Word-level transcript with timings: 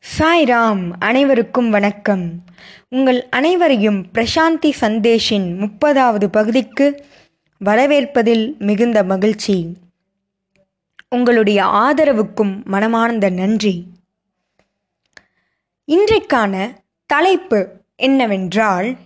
சாய்ராம் 0.00 0.90
அனைவருக்கும் 0.98 1.70
வணக்கம். 1.70 2.44
உங்கள் 2.88 3.28
அனைவரையும் 3.28 4.06
பிரசாந்தி 4.12 4.72
சந்தேஷின் 4.80 5.60
முப்பதாவது 5.60 6.26
பகுதிக்கு 6.26 7.04
வரவேற்பதில் 7.64 8.56
மிகுந்த 8.58 9.04
மகிழ்ச்சி. 9.04 9.76
உங்களுடைய 11.08 11.64
ஆதரவுக்கும் 11.64 12.64
மனமார்ந்த 12.64 13.30
நன்றி. 13.30 13.86
இன்றைக்கான 15.92 16.74
தலைப்பு 17.06 17.68
என்னவென்றால் 17.96 18.96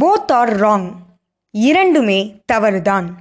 போத் 0.00 0.32
ஆர் 0.32 0.60
ராங் 0.60 0.92
இரண்டுமே 1.50 2.42
தவறுதான். 2.46 3.16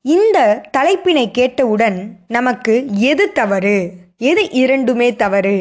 இந்த 0.00 0.60
தலைப்பினை 0.78 1.30
கேட்டவுடன் 1.30 2.16
நமக்கு 2.28 2.86
எது 2.94 3.32
தவறு? 3.32 4.01
எது 4.30 4.42
இரண்டுமே 4.62 5.08
தவறு 5.22 5.56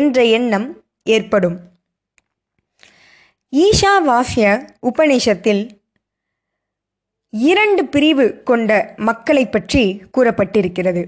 என்ற 0.00 0.24
எண்ணம் 0.36 0.66
ஏற்படும். 1.06 1.56
ஈஷாவாஸ்ய 3.52 4.46
உபநிஷத்தில் 4.90 5.62
இரண்டு 7.32 7.82
பிரிவு 7.94 8.26
கொண்ட 8.42 8.70
மக்களை 9.08 9.44
பற்றி 9.46 9.84
கூறப்பட்டிருக்கிறது. 10.16 11.02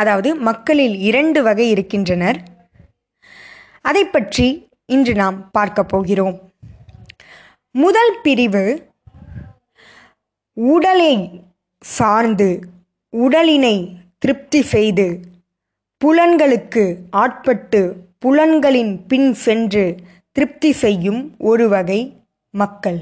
அதாவது 0.00 0.30
மக்களில் 0.48 0.96
இரண்டு 1.08 1.40
வகை 1.42 1.66
இருக்கின்றனர். 1.74 2.38
அதை 3.88 4.04
பற்றி 4.06 4.48
இன்று 4.94 5.12
நாம் 5.22 5.38
பார்க்க 5.50 5.80
போகிறோம். 5.92 6.36
முதல் 7.74 8.14
பிரிவு 8.22 8.64
உடலை 10.56 11.14
சார்ந்து 11.82 12.48
உடலினை 13.12 13.76
திருப்தி 14.18 14.60
செய்து 14.74 15.06
புலன்களுக்கு 16.02 16.82
ஆட்பட்டு 17.10 17.80
புலன்களின் 18.18 19.06
பின் 19.06 19.28
சென்று 19.34 19.82
திருப்தி 20.32 20.72
செய்யும் 20.72 21.20
ஒரு 21.38 21.68
வகை 21.68 21.98
மக்கள். 22.50 22.98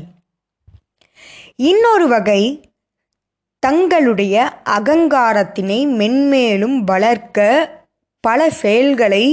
இன்னொரு 1.55 2.07
வகை 2.09 2.43
தங்களுடைய 3.59 4.35
அகங்காரத்தினை 4.77 5.81
மென்மேலும் 6.01 6.77
வளர்க்க 6.85 7.49
பல 8.21 8.51
செயல்களை 8.51 9.25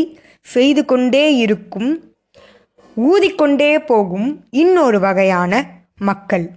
செய்து 0.41 0.85
கொண்டே 0.85 1.25
இருக்கும் 1.35 1.91
ஊதிக்கொண்டே 2.97 3.71
போகும் 3.85 4.29
இன்னொரு 4.49 4.99
வகையான 4.99 5.53
மக்கள். 5.99 6.49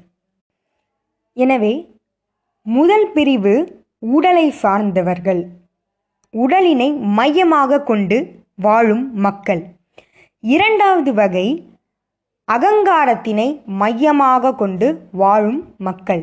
எனவே 1.36 1.74
முதல் 2.62 3.08
பிரிவு 3.12 3.54
உடலை 3.98 4.50
சார்ந்தவர்கள். 4.50 5.42
உடலினை 6.34 6.88
மையமாக 7.18 7.82
கொண்டு 7.82 8.18
வாழும் 8.64 9.04
மக்கள். 9.26 9.62
இரண்டாவது 10.44 11.12
வகை 11.14 11.46
அகங்காரத்தினை 12.48 13.48
மையமாக 13.80 14.54
கொண்டு 14.54 14.88
வாழும் 15.20 15.60
மக்கள். 15.86 16.22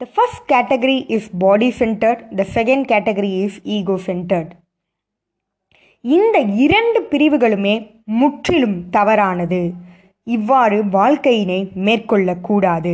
The 0.00 0.06
first 0.14 0.44
category 0.52 0.98
is 1.16 1.28
body 1.38 1.68
centred 1.78 2.22
the 2.38 2.46
second 2.56 2.86
category 2.92 3.32
is 3.44 3.58
ego 3.76 3.96
centred 4.06 4.52
இந்த 6.04 6.36
இரண்டு 6.64 6.98
பிரிவுகளுமே 7.10 7.74
முற்றிலும் 8.20 8.78
தவறானது. 8.90 9.62
இவ்வாறு 10.26 10.78
வாழ்க்கையினை 10.96 11.60
மேற்கொள்ளக்கூடாது 11.86 12.92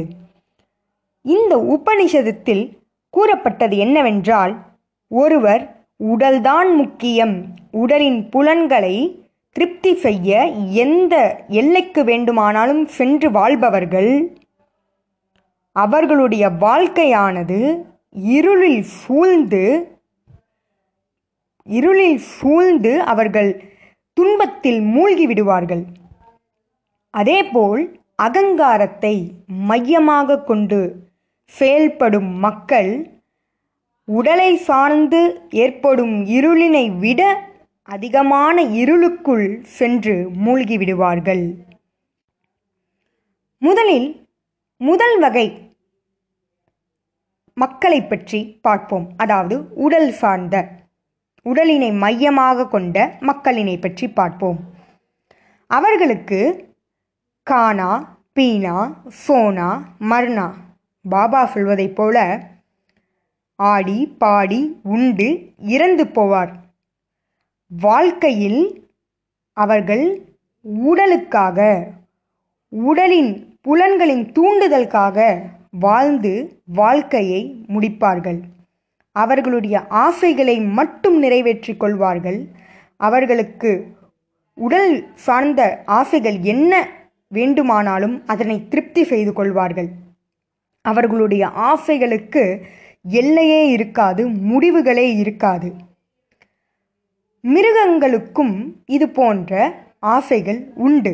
இந்த 1.24 1.54
உபனிஷதத்தில் 1.74 2.64
கூறப்பட்டது 3.14 3.76
என்னவென்றால் 3.76 4.52
ஒருவர் 5.10 5.62
உடல்தான் 6.10 6.74
முக்கியம். 6.76 7.44
உடலின் 7.70 8.28
புலன்களை 8.28 9.24
திருப்தி 9.50 9.94
செய்ய 9.94 10.44
எந்த 10.84 11.44
எல்லைக்கு 11.48 12.04
வேண்டுமானாலும் 12.04 12.86
சென்று 12.86 13.30
வாழ்பவர்கள். 13.30 14.40
அவர்களுடைய 15.72 16.48
வாழ்க்கையானது 16.48 17.84
இருளில் 18.12 18.82
சூழ்ந்து 18.82 19.90
இருளில் 21.64 22.18
சூழ்ந்து 22.18 23.02
அவர்கள் 23.02 23.62
துன்பத்தில் 24.12 24.80
மூழ்கி 24.80 25.26
விடுவார்கள். 25.26 25.84
அதேபோல் 27.10 28.00
அகங்காரத்தை 28.16 29.32
மையமாக 29.46 30.38
கொண்டு 30.38 30.80
செயல்படும் 31.44 32.30
மக்கள் 32.38 33.11
உடலை 34.08 34.50
சார்ந்து 34.56 35.20
ஏற்படும் 35.54 36.14
இருளினை 36.36 36.86
விட 36.98 37.20
அதிகமான 37.88 38.62
இருளுக்குள் 38.80 39.46
சென்று 39.78 40.16
மூழ்கிவிடுவார்கள் 40.44 41.44
முதலில் 43.62 44.08
முதல் 44.80 45.16
வகை 45.18 45.46
மக்களை 47.56 48.00
பற்றி 48.02 48.40
பார்ப்போம். 48.60 49.06
அதாவது 49.16 49.56
உடல் 49.74 50.10
சார்ந்த 50.12 50.56
உடலினை 51.46 51.90
மையமாக 51.98 52.66
கொண்ட 52.66 52.96
மக்களினை 53.20 53.76
பற்றி 53.78 54.06
பார்ப்போம். 54.10 54.58
அவர்களுக்கு 55.70 56.40
கானா 57.46 57.90
பீனா 58.36 58.76
சோனா 59.22 59.70
மர்னா 60.10 60.46
பாபா 61.04 61.40
சொல்வதைப் 61.46 61.96
போல 61.96 62.16
ஆடி 63.70 63.98
பாடி 64.22 64.60
உண்டு 64.94 65.28
இறந்து 65.74 66.04
போவார். 66.16 66.52
வாழ்க்கையில் 67.70 68.62
அவர்கள் 69.56 70.06
உடலுக்காக 70.88 71.58
உடலின் 72.72 73.32
புலன்களின் 73.66 74.24
தூண்டுதலுக்காக 74.36 75.18
வாழ்ந்து 75.84 76.32
வாழ்க்கையை 76.80 77.40
முடிப்பார்கள். 77.74 78.40
அவர்களுடைய 79.16 79.76
ஆசைகளை 80.04 80.56
மட்டும் 80.78 81.16
நிறைவேற்றி 81.18 81.72
கொள்வார்கள். 81.76 82.40
அவர்களுக்கு 83.00 83.70
உடல் 84.58 84.92
சார்ந்த 85.26 85.60
ஆசைகள் 85.98 86.38
என்ன 86.52 86.72
வேண்டுமானாலும் 87.36 88.16
அதனை 88.26 88.56
திருப்தி 88.68 89.02
செய்து 89.04 89.32
கொள்வார்கள். 89.32 89.90
அவர்களுடைய 90.84 91.44
ஆசைகளுக்கு 91.70 92.44
எல்லையே 93.04 93.68
இருக்காது 93.68 94.28
முடிவுகளே 94.50 95.06
இருக்காது. 95.16 95.68
மிருகங்களுக்கும் 97.44 98.76
இது 98.86 99.08
போன்ற 99.08 99.52
ஆசைகள் 99.98 100.60
உண்டு. 100.74 101.12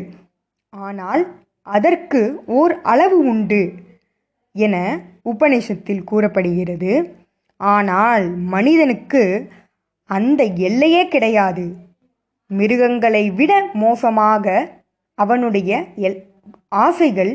ஆனால் 0.73 1.23
அதற்கு 1.61 2.21
ஓர் 2.45 2.81
அளவு 2.81 3.17
உண்டு 3.31 3.61
என 4.53 4.75
உபநிஷத்தில் 5.23 6.03
கூறப்படுகிறது. 6.03 6.91
ஆனால் 7.59 8.25
மனிதனுக்கு 8.29 9.23
அந்த 10.05 10.43
எல்லையே 10.43 11.07
கிடையாது. 11.07 11.65
மிருகங்களை 12.47 13.31
விட 13.31 13.53
மோசமாக 13.73 14.45
அவனுடைய 15.15 15.81
எல் 16.07 16.19
ஆசைகள் 16.85 17.33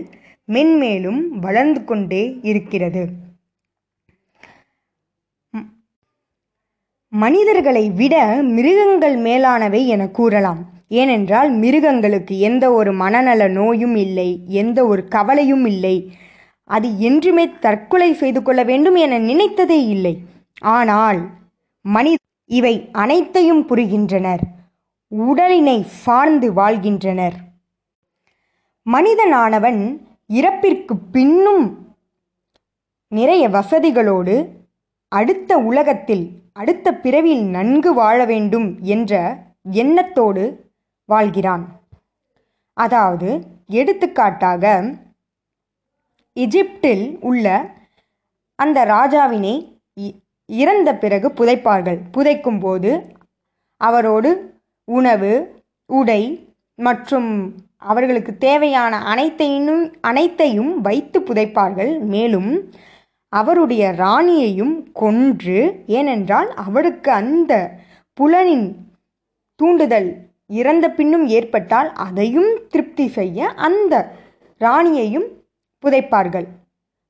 மென்மேலும் 0.49 1.21
வளர்ந்து 1.41 1.85
கொண்டே 1.85 2.39
இருக்கிறது. 2.43 3.03
மனிதர்களை 7.15 7.91
விட 7.91 8.15
மிருகங்கள் 8.43 9.17
மேலானவை 9.17 9.87
என 9.87 10.09
கூறலாம். 10.09 10.61
ஏனென்றால் 10.89 11.51
மிருகங்களுக்கு 11.51 12.39
எந்த 12.39 12.73
ஒரு 12.73 12.93
மனநல 12.93 13.49
நோயும் 13.49 13.97
இல்லை 13.97 14.29
எந்த 14.47 14.87
ஒரு 14.87 15.09
கவலையும் 15.09 15.67
இல்லை. 15.67 16.17
அது 16.71 16.99
என்றுமே 16.99 17.45
தற்கொலை 17.59 18.15
செய்து 18.15 18.43
கொள்ள 18.43 18.63
வேண்டும் 18.63 18.95
என 18.95 19.19
நினைத்ததே 19.19 19.79
இல்லை. 19.89 20.15
ஆனால் 20.61 21.21
மனி 21.81 22.15
இவை 22.45 22.89
அனைத்தையும் 22.93 23.69
புரிகின்றனர். 23.69 24.45
உடலினை 25.13 25.81
சார்ந்து 25.83 26.53
வாழ்கின்றனர். 26.53 27.37
மனிதனானவன் 28.87 29.81
இறப்பிற்கு 30.29 30.95
பின்னும் 31.13 31.65
நிறைய 33.09 33.49
வசதிகளோடு 33.49 34.47
அடுத்த 35.09 35.59
உலகத்தில் 35.59 36.43
அடுத்த 36.61 36.89
பிறவியில் 37.05 37.47
நன்கு 37.55 37.91
வாழ 37.95 38.19
வேண்டும் 38.25 38.67
என்ற 38.95 39.13
எண்ணத்தோடு 39.83 40.43
வாழ்கிறான். 41.09 41.65
அதாவது 42.77 43.29
எடுத்துக்காட்டாக 43.81 44.65
எஜிப்டில் 46.37 47.05
உள்ள 47.29 47.47
அந்த 48.59 48.79
ராஜாவினை 48.85 49.55
இறந்த 50.47 50.91
பிறகு 51.03 51.29
புதைப்பார்கள். 51.39 51.99
புதைக்கும் 52.13 52.61
போது 52.61 52.93
அவரோடு 53.81 54.31
உணவு 54.89 55.33
உடை 55.91 56.23
மற்றும் 56.79 57.31
அவர்களுக்கு 57.77 58.33
தேவையான 58.49 58.95
அனைத்தையும் 59.13 59.85
அனைத்தையும் 60.01 60.73
வைத்து 60.81 61.21
புதைப்பார்கள். 61.21 61.93
மேலும் 62.15 62.51
அவருடைய 63.39 63.85
ராணியையும் 63.99 64.75
கொன்று 64.93 65.61
ஏனென்றால் 65.99 66.51
அவருக்கு 66.65 67.11
அந்த 67.21 67.53
புலனின் 68.19 68.67
தூண்டுதல் 69.61 70.11
இறந்த 70.61 70.87
பின்னும் 70.99 71.27
ஏற்பட்டால் 71.37 71.91
அதையும் 72.07 72.51
திருப்தி 72.69 73.07
செய்ய 73.09 73.49
அந்த 73.67 73.95
ராணியையும் 74.61 75.29
புதைப்பார்கள். 75.85 76.47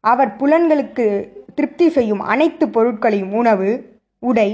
அவர் 0.05 0.31
புலன்களுக்கு 0.41 1.07
திருப்தி 1.57 1.87
செய்யும் 1.97 2.23
அனைத்து 2.33 2.65
பொருட்களையும் 2.69 3.35
உணவு 3.41 3.71
உடை 4.19 4.51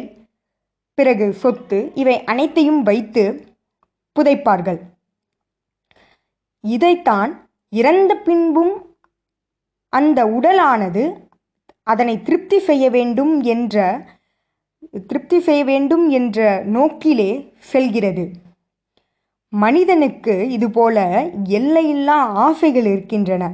பிறகு 0.99 1.27
சொத்து 1.43 1.79
இவை 1.95 2.17
அனைத்தையும் 2.25 2.83
வைத்து 2.83 3.25
புதைப்பார்கள். 4.17 4.81
இதைத்தான் 6.65 7.33
இறந்த 7.73 8.13
பின்பும் 8.27 8.75
அந்த 9.93 10.21
உடலானது 10.39 11.05
அதனை 11.87 12.15
திருப்தி 12.23 12.59
செய்ய 12.69 12.85
வேண்டும் 12.97 13.35
என்ற 13.55 13.85
திருப்தி 15.09 15.39
செய்ய 15.47 15.63
வேண்டும் 15.71 16.05
என்ற 16.19 16.39
நோக்கிலே 16.77 17.31
செல்கிறது. 17.71 18.25
மனிதனுக்கு 19.53 20.35
இதுபோல 20.57 20.97
எல்லையில்லா 21.59 22.19
ஆசைகள் 22.45 22.89
இருக்கின்றன. 22.93 23.45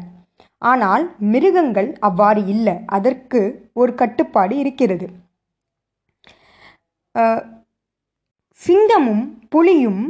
ஆனால் 0.62 1.05
மிருகங்கள் 1.32 1.88
அவ்வாறு 2.08 2.43
இல்லை. 2.55 2.75
அதற்கு 2.96 3.40
ஒரு 3.73 3.93
கட்டுப்பாடு 3.94 4.55
இருக்கிறது. 4.62 5.06
சிங்கமும் 8.61 9.25
புலியும் 9.52 10.02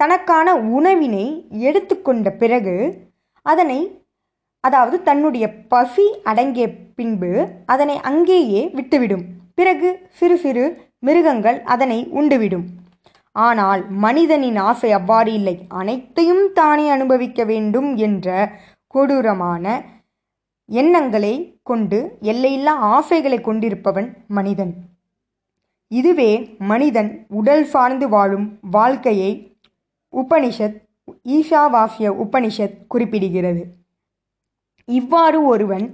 தனக்கான 0.00 0.48
உணவினை 0.76 1.26
எடுத்துக்கொண்ட 1.68 2.28
பிறகு 2.42 2.76
அதனை 3.46 3.80
அதாவது 4.66 4.96
தன்னுடைய 5.08 5.44
பசி 5.72 6.06
அடங்கிய 6.24 6.66
பின்பு 6.98 7.30
அதனை 7.66 7.96
அங்கேயே 8.10 8.62
விட்டுவிடும். 8.74 9.24
பிறகு 9.58 9.88
சிறு 10.18 10.36
சிறு 10.44 10.64
மிருகங்கள் 10.98 11.58
அதனை 11.74 11.98
உண்டுவிடும். 12.20 12.66
ஆனால் 13.36 13.82
மனிதனின் 14.04 14.58
ஆசை 14.68 14.90
அவ்வாறு 14.92 15.30
இல்லை. 15.32 15.54
அனைத்தையும் 15.80 16.44
தானே 16.52 16.86
அனுபவிக்க 16.96 17.44
வேண்டும் 17.44 17.90
என்ற 18.06 18.28
கொடூரமான 18.94 19.64
எண்ணங்களை 20.68 21.34
கொண்டு 21.62 21.98
எல்லையில்லா 22.32 22.74
ஆசைகளை 22.96 23.38
கொண்டிருப்பவன் 23.40 24.08
மனிதன். 24.28 24.72
இதுவே 25.90 26.30
மனிதன் 26.72 27.10
உடல் 27.40 27.64
சார்ந்து 27.72 28.06
வாழும் 28.08 28.46
வாழ்க்கையை 28.76 29.32
உபனிஷத் 30.12 30.78
ஈஷாவாசிய 31.36 32.08
உபனிஷத் 32.24 32.78
குறிப்பிடுகிறது. 32.94 33.62
இவ்வாறு 34.88 35.38
ஒருவன் 35.44 35.86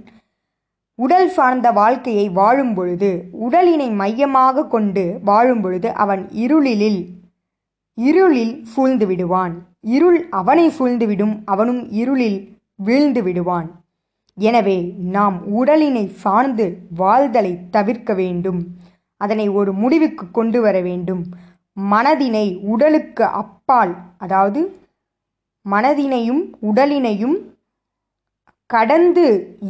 உடல் 0.95 1.29
சார்ந்த 1.29 1.67
வாழ்க்கையை 1.71 2.29
வாழும் 2.29 2.73
பொழுது 2.73 3.09
உடலினை 3.45 3.89
மையமாக 3.95 4.65
கொண்டு 4.65 5.03
வாழும் 5.23 5.61
பொழுது 5.61 5.89
அவன் 5.93 6.23
இருளிலில் 6.43 7.01
இருளில் 7.97 8.53
சூழ்ந்து 8.63 9.05
விடுவான். 9.07 9.53
இருள் 9.95 10.19
அவனை 10.29 10.65
சூழ்ந்துவிடும் 10.79 11.33
அவனும் 11.45 11.81
இருளில் 11.91 12.39
வீழ்ந்து 12.75 13.23
விடுவான். 13.23 13.67
எனவே 14.37 14.77
நாம் 14.97 15.37
உடலினை 15.59 16.05
சார்ந்து 16.23 16.65
வாழ்தலை 16.97 17.53
தவிர்க்க 17.69 18.13
வேண்டும். 18.13 18.59
அதனை 19.21 19.49
ஒரு 19.49 19.71
முடிவுக்கு 19.73 20.31
கொண்டு 20.31 20.61
வர 20.61 20.81
வேண்டும். 20.81 21.23
மனதினை 21.77 22.45
உடலுக்கு 22.73 23.25
அப்பால் 23.41 23.93
அதாவது 24.17 24.61
மனதினையும் 25.65 26.43
உடலினையும் 26.69 27.37
கடந்து 28.73 29.25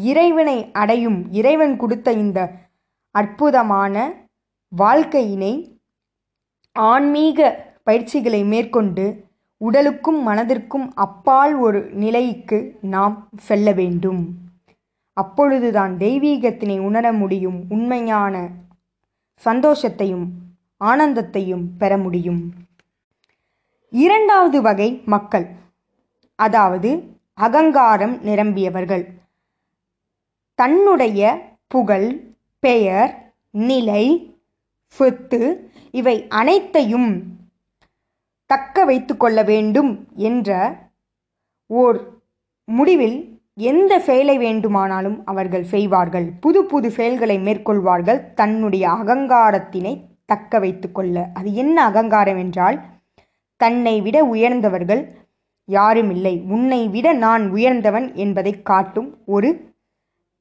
இறைவனை 0.10 0.58
அடையும் 0.72 1.20
இறைவன் 1.32 1.76
கொடுத்த 1.78 2.12
இந்த 2.14 2.40
அற்புதமான 3.16 3.96
வாழ்க்கையினை 4.72 5.54
ஆன்மீக 6.76 7.40
பயிற்சிகளை 7.84 8.42
மேற்கொண்டு 8.44 9.06
உடலுக்கும் 9.62 10.20
மனதிற்கும் 10.28 10.88
அப்பால் 10.96 11.54
ஒரு 11.56 11.80
நிலைக்கு 11.94 12.58
நாம் 12.94 13.16
செல்ல 13.48 13.72
வேண்டும். 13.72 14.22
அப்பொழுதுதான் 15.18 15.94
தெய்வீகத்தினை 15.98 16.78
உணர 16.80 17.06
முடியும் 17.14 17.60
உண்மையான 17.70 18.36
சந்தோஷத்தையும் 19.46 20.26
ஆனந்தத்தையும் 20.82 21.66
பெற 21.78 21.92
முடியும். 21.98 22.42
இரண்டாவது 23.94 24.60
வகை 24.62 24.90
மக்கள் 25.06 25.48
அதாவது 26.36 26.92
அகங்காரம் 27.34 28.16
நிரம்பியவர்கள். 28.26 29.06
தன்னுடைய 30.56 31.38
புகழ் 31.68 32.36
பெயர் 32.60 33.34
நிலை 33.52 34.36
சொத்து 34.86 35.72
இவை 35.92 36.28
அனைத்தையும் 36.28 37.40
தக்க 38.46 38.86
வைத்து 38.86 39.18
கொள்ள 39.18 39.44
வேண்டும் 39.44 40.08
என்ற 40.16 40.50
ஓர் 41.68 41.98
முடிவில் 42.64 43.40
எந்த 43.54 44.00
செயலை 44.00 44.38
வேண்டுமானாலும் 44.38 45.26
அவர்கள் 45.26 45.64
செய்வார்கள். 45.64 46.32
புது 46.40 46.66
புது 46.66 46.92
செயல்களை 46.92 47.38
மேற்கொள்வார்கள். 47.38 48.34
தன்னுடைய 48.34 48.90
அகங்காரத்தினை 48.90 49.94
தக்க 50.26 50.60
வைத்து 50.60 50.92
கொள்ள. 50.92 51.30
அது 51.34 51.54
என்ன 51.54 51.86
அகங்காரம் 51.86 52.38
என்றால் 52.38 52.78
தன்னை 53.56 54.02
விட 54.02 54.24
உயர்ந்தவர்கள் 54.26 55.21
யாரும் 55.78 56.12
இல்லை 56.16 56.34
உன்னை 56.56 56.82
விட 56.96 57.08
நான் 57.26 57.44
உயர்ந்தவன் 57.56 58.08
என்பதை 58.24 58.54
காட்டும் 58.70 59.10
ஒரு 59.36 59.50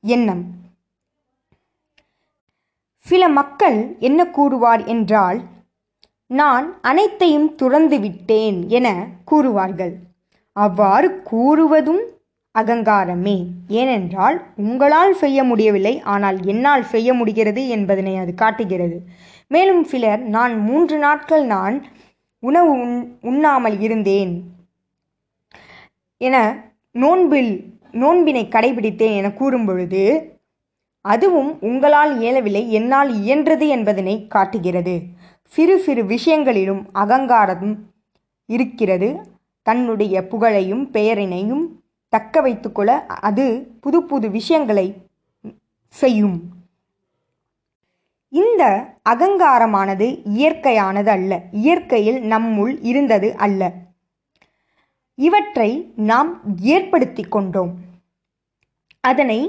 எண்ணம். 0.05 0.43
சில 3.07 3.23
மக்கள் 3.39 3.79
என்ன 4.09 4.21
கூறுவார் 4.37 4.83
என்றால் 4.95 5.39
நான் 6.31 6.67
அனைத்தையும் 6.91 7.49
துறந்து 7.61 7.97
விட்டேன் 8.01 8.59
என 8.79 8.89
கூறுவார்கள். 9.31 9.93
அவ்வாறு 10.57 11.09
கூறுவதும் 11.31 12.03
அகங்காரமே. 12.55 13.37
ஏனென்றால் 13.81 14.37
உங்களால் 14.65 15.15
செய்ய 15.23 15.39
முடியவில்லை 15.51 15.95
ஆனால் 16.15 16.39
என்னால் 16.53 16.85
செய்ய 16.93 17.15
முடிகிறது 17.15 17.63
என்பதனை 17.77 18.15
அது 18.23 18.33
காட்டுகிறது. 18.43 18.97
மேலும் 19.51 19.85
சிலர் 19.91 20.23
நான் 20.37 20.55
மூன்று 20.69 20.97
நாட்கள் 20.99 21.45
நான் 21.57 21.77
உணவு 22.43 22.73
உண் 22.85 22.97
உண்ணாமல் 23.31 23.77
இருந்தேன். 23.87 24.33
என 26.23 26.37
நோன்பில் 26.93 27.79
நோன்பினை 27.93 28.43
கடைபிடித்தேன் 28.49 29.17
என 29.17 29.33
கூறும் 29.33 29.67
பொழுது 29.67 30.03
அதுவும் 31.01 31.61
உங்களால் 31.61 32.19
இயலவில்லை 32.19 32.73
என்னால் 32.73 33.11
இயன்றது 33.13 33.69
என்பதனை 33.69 34.27
காட்டுகிறது. 34.27 35.03
சிறு 35.43 35.79
சிறு 35.79 36.05
விஷயங்களிலும் 36.05 36.89
அகங்காரம் 36.93 37.87
இருக்கிறது. 38.47 39.21
தன்னுடைய 39.63 40.27
புகழையும் 40.27 40.91
பெயரினையும் 40.91 41.83
தக்க 42.09 42.41
வைத்துக்கொள்ள 42.41 43.07
அது 43.07 43.69
புது 43.81 44.03
புது 44.03 44.31
விஷயங்களை 44.31 44.95
செய்யும். 45.89 46.43
இந்த 48.29 48.85
அகங்காரமானது 49.09 50.21
இயற்கையானது 50.37 51.07
அல்ல. 51.07 51.43
இயற்கையில் 51.51 52.21
நம்முள் 52.23 52.79
இருந்தது 52.83 53.37
அல்ல. 53.37 53.73
இவற்றை 55.27 55.71
நாம் 56.11 56.31
ஏற்படுத்தி 56.75 57.23
கொண்டோம். 57.25 57.73
அதனை 59.05 59.41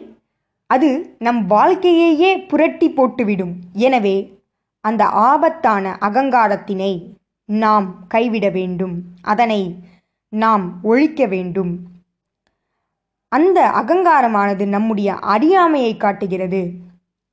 அது 0.70 0.90
நம் 1.26 1.42
வாழ்க்கையையே 1.48 2.32
புரட்டி 2.52 2.88
போட்டுவிடும். 2.90 3.54
எனவே 3.88 4.18
அந்த 4.86 5.04
ஆபத்தான 5.30 5.94
அகங்காரத்தினை 6.08 6.92
நாம் 7.50 7.88
கைவிட 8.08 8.46
வேண்டும். 8.58 8.96
அதனை 9.34 9.62
நாம் 10.34 10.66
ஒழிக்க 10.92 11.22
வேண்டும். 11.34 11.74
அந்த 13.32 13.60
அகங்காரமானது 13.82 14.66
நம்முடைய 14.76 15.10
அறியாமையை 15.34 15.94
காட்டுகிறது. 15.98 16.62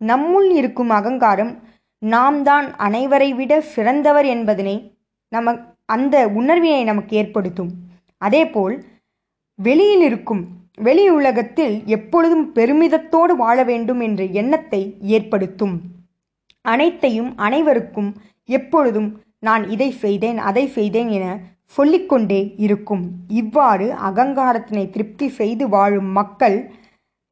நம்முள் 0.01 0.49
இருக்கும் 0.61 0.93
அகங்காரம் 0.99 1.53
நாம் 2.03 2.39
தான் 2.49 2.67
அனைவரை 2.87 3.31
விட 3.39 3.53
சிறந்தவர் 3.75 4.27
என்பதனை 4.35 4.77
நம 5.33 5.55
அந்த 5.95 6.17
உணர்வினை 6.41 6.83
நமக்கு 6.85 7.13
ஏற்படுத்தும். 7.21 7.71
அதேபோல் 8.23 8.77
வெளியில் 9.59 10.05
இருக்கும் 10.09 10.43
வெளி 10.87 11.05
உலகத்தில் 11.11 11.77
எப்பொழுதும் 11.97 12.45
பெருமிதத்தோடு 12.57 13.33
வாழ 13.37 13.59
வேண்டும் 13.65 14.01
என்ற 14.01 14.21
எண்ணத்தை 14.41 14.81
ஏற்படுத்தும். 15.17 15.77
அனைத்தையும் 16.65 17.31
அனைவருக்கும் 17.37 18.11
எப்பொழுதும் 18.49 19.09
நான் 19.39 19.65
இதை 19.71 19.89
செய்தேன் 20.05 20.39
அதை 20.49 20.65
செய்தேன் 20.77 21.11
என 21.17 21.27
சொல்லிக்கொண்டே 21.77 22.41
இருக்கும். 22.57 23.05
இவ்வாறு 23.41 23.87
அகங்காரத்தினை 24.09 24.85
திருப்தி 24.91 25.27
செய்து 25.41 25.65
வாழும் 25.69 26.11
மக்கள் 26.13 26.59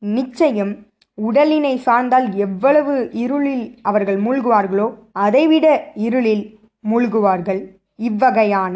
நிச்சயம் 0.02 0.74
உடலினை 1.18 1.74
சார்ந்தால் 1.86 2.28
எவ்வளவு 2.46 2.94
இருளில் 3.22 3.66
அவர்கள் 3.82 4.18
மூழ்குவார்களோ 4.26 4.88
அதைவிட 5.24 5.66
இருளில் 6.06 6.44
மூழ்குவார்கள் 6.84 7.62
இவ்வகையான 8.08 8.74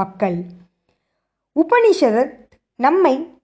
மக்கள். 0.00 0.38
உபனிஷதத் 1.56 2.32
நம்மை 2.76 3.40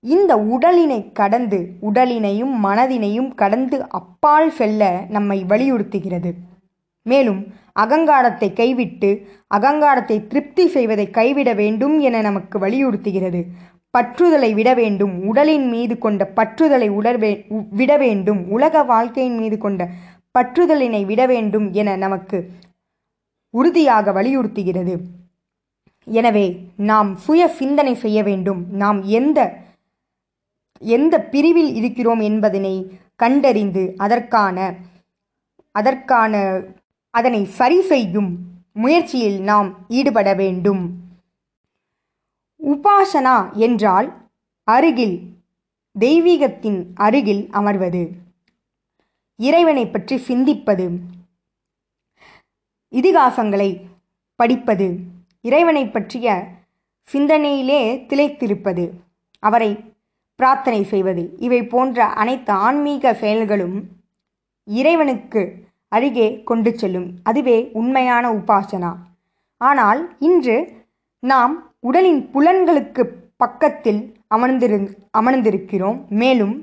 இந்த 0.00 0.36
உடலினை 0.36 1.12
கடந்து 1.12 1.58
உடலினையும் 1.82 2.52
மனதினையும் 2.62 3.34
கடந்து 3.34 3.88
அப்பால் 3.88 4.50
செல்ல 4.50 4.90
நம்மை 5.08 5.44
வலியுறுத்துகிறது. 5.48 6.30
மேலும் 7.02 7.40
அகங்காரத்தை 7.72 8.52
கைவிட்டு 8.52 9.10
அகங்காரத்தை 9.46 10.26
திருப்தி 10.26 10.68
செய்வதை 10.68 11.10
கைவிட 11.10 11.54
வேண்டும் 11.54 11.98
என 11.98 12.20
நமக்கு 12.20 12.58
வலியுறுத்துகிறது. 12.58 13.42
பற்றுதலை 13.98 14.54
விட 14.54 14.74
வேண்டும் 14.74 15.24
உடலின் 15.24 15.68
மீது 15.68 15.98
கொண்ட 15.98 16.32
பற்றுதலை 16.36 16.88
உடர்வே 16.88 17.46
விட 17.70 17.96
வேண்டும் 17.96 18.48
உலக 18.48 18.82
வாழ்க்கையின் 18.82 19.36
மீது 19.36 19.58
கொண்ட 19.58 19.88
பற்றுதலினை 20.38 21.04
விட 21.06 21.26
வேண்டும் 21.26 21.72
என 21.72 21.96
நமக்கு 21.96 22.50
உறுதியாக 23.54 24.12
வலியுறுத்துகிறது. 24.12 24.96
எனவே 26.06 26.46
நாம் 26.76 27.16
சுய 27.16 27.48
சிந்தனை 27.48 27.94
செய்ய 27.94 28.18
வேண்டும். 28.22 28.60
நாம் 28.70 29.02
எந்த 29.02 29.38
எந்த 30.82 31.14
பிரிவில் 31.32 31.74
இருக்கிறோம் 31.74 32.20
என்பதனை 32.20 32.74
கண்டறிந்து 33.16 33.82
அதற்கான 33.96 34.74
அதற்கான 35.74 36.34
அதனை 37.10 37.44
சரி 37.44 37.80
செய்யும் 37.82 38.30
முயற்சியில் 38.72 39.38
நாம் 39.40 39.68
ஈடுபட 39.88 40.28
வேண்டும். 40.34 40.82
உபாசனா 42.60 43.36
என்றால் 43.66 44.08
அருகில் 44.64 45.16
தெய்வீகத்தின் 45.96 46.78
அருகில் 46.94 47.42
அமர்வது. 47.50 48.02
இறைவனை 49.38 49.84
பற்றி 49.86 50.16
சிந்திப்பது. 50.28 50.86
இதிகாசங்களை 52.92 53.70
படிப்பது. 54.40 54.88
இறைவனை 55.48 55.84
பற்றிய 55.88 56.26
சிந்தனையிலே 57.12 57.82
திளைத்திருப்பது 58.10 58.84
அவரை 59.42 59.70
பிரார்த்தனை 60.40 60.80
செய்வது. 60.92 61.22
இவை 61.46 61.60
போன்ற 61.72 62.06
அனைத்து 62.22 62.52
ஆன்மீக 62.66 63.12
செயல்களும் 63.22 63.76
இறைவனுக்கு 64.68 65.42
அருகே 65.96 66.28
கொண்டு 66.48 66.70
செல்லும். 66.80 67.08
அதுவே 67.22 67.58
உண்மையான 67.80 68.24
உபாசனா. 68.38 68.90
ஆனால் 69.60 70.00
இன்று 70.28 70.56
நாம் 71.22 71.54
உடலின் 71.88 72.20
புலன்களுக்கு 72.34 73.02
பக்கத்தில் 73.42 74.00
அமர்ந்திரு 74.34 74.78
அமர்ந்திருக்கிறோம். 75.18 75.98
மேலும் 76.22 76.54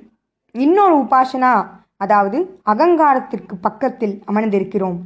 இன்னொரு 0.56 0.96
உபாசனா 1.04 1.54
அதாவது 2.04 2.38
அகங்காரத்திற்கு 2.72 3.56
பக்கத்தில் 3.62 4.16
அமர்ந்திருக்கிறோம். 4.32 5.00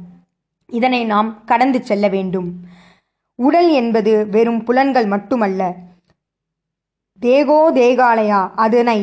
இதனை 0.78 1.00
நாம் 1.12 1.30
கடந்து 1.44 1.78
செல்ல 1.90 2.06
வேண்டும். 2.16 2.48
உடல் 3.38 3.70
என்பது 3.70 4.12
வெறும் 4.26 4.62
புலன்கள் 4.64 5.06
மட்டுமல்ல. 5.06 5.62
தேகோ 7.22 7.60
தேகாலயா 7.74 8.40
அதனை 8.54 9.00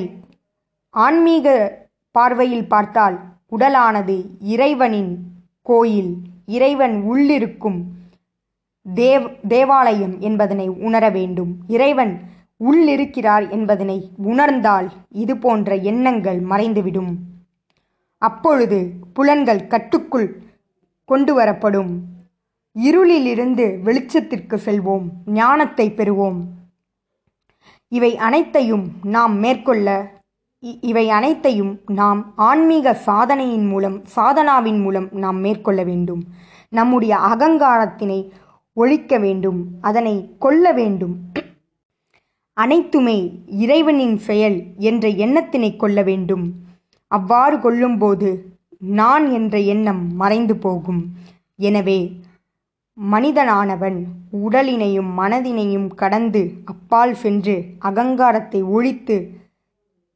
ஆன்மீக 0.90 1.48
பார்வையில் 2.16 2.68
பார்த்தால் 2.68 3.16
உடலானது 3.52 4.16
இறைவனின் 4.54 5.12
கோயில் 5.62 6.14
இறைவன் 6.46 6.96
உள்ளிருக்கும் 7.12 7.80
தேவ் 8.86 9.26
தேவாலயம் 9.48 10.16
என்பதனை 10.20 10.68
உணர 10.88 11.04
வேண்டும். 11.10 11.52
இறைவன் 11.68 12.14
உள்ளிருக்கிறார் 12.58 13.46
என்பதனை 13.50 13.98
உணர்ந்தால் 14.24 14.88
இது 15.10 15.34
போன்ற 15.38 15.76
எண்ணங்கள் 15.92 16.40
மறைந்துவிடும். 16.42 17.14
அப்பொழுது 18.22 18.80
புலன்கள் 19.14 19.68
கட்டுக்குள் 19.68 20.30
கொண்டு 21.10 21.34
வரப்படும் 21.40 21.92
இருளிலிருந்து 22.76 23.66
வெளிச்சத்திற்கு 23.86 24.58
செல்வோம் 24.66 25.06
ஞானத்தை 25.40 25.88
பெறுவோம். 26.00 26.40
இவை 27.92 28.12
அனைத்தையும் 28.28 28.86
நாம் 29.16 29.36
மேற்கொள்ள 29.46 30.14
இவை 30.90 31.04
அனைத்தையும் 31.10 31.72
நாம் 32.00 32.22
ஆன்மீக 32.36 32.94
சாதனையின் 33.08 33.66
மூலம் 33.72 33.98
சாதனாவின் 34.16 34.80
மூலம் 34.82 35.08
நாம் 35.24 35.40
மேற்கொள்ள 35.40 35.82
வேண்டும். 35.84 36.22
நம்முடைய 36.70 37.16
அகங்காரத்தினை 37.32 38.20
ஒழிக்க 38.78 39.20
வேண்டும் 39.20 39.60
அதனை 39.82 40.16
கொல்ல 40.40 40.72
வேண்டும். 40.80 41.16
அனைத்துமே 42.58 43.18
இறைவனின் 43.64 44.18
செயல் 44.28 44.58
என்ற 44.90 45.08
எண்ணத்தினை 45.26 45.72
கொள்ள 45.76 46.02
வேண்டும். 46.04 46.46
அவ்வாறு 47.12 47.58
கொள்ளும்போது 47.60 48.30
நான் 48.80 49.26
என்ற 49.32 49.56
எண்ணம் 49.74 50.04
மறைந்து 50.16 50.56
போகும். 50.56 51.02
எனவே 51.70 52.00
மனிதனானவன் 53.02 54.04
உடலினையும் 54.32 55.10
மனதினையும் 55.18 55.88
கடந்து 55.96 56.52
அப்பால் 56.66 57.14
சென்று 57.14 57.56
அகங்காரத்தை 57.80 58.64
ஒழித்து 58.64 59.18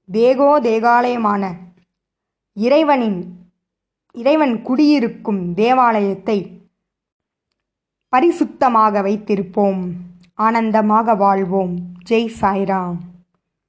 தேகோ 0.10 0.60
தேகாலயமான 0.60 1.56
இறைவனின் 2.54 3.20
இறைவன் 4.12 4.62
குடியிருக்கும் 4.62 5.54
தேவாலயத்தை 5.54 6.38
பரிசுத்தமாக 8.14 9.02
வைத்திருப்போம். 9.04 9.82
ஆனந்தமாக 10.36 11.16
வாழ்வோம். 11.16 11.76
ஜெய் 12.10 12.32
சாய்ராம். 12.42 12.98